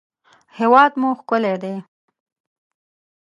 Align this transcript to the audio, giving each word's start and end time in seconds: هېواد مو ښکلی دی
هېواد 0.59 0.91
مو 0.99 1.09
ښکلی 1.19 1.55
دی 1.63 1.75